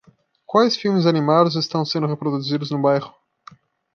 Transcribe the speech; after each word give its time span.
Quais 0.47 0.75
filmes 0.75 1.05
animados 1.05 1.55
estão 1.55 1.85
sendo 1.85 2.07
reproduzidos 2.07 2.71
no 2.71 2.81
bairro? 2.81 3.13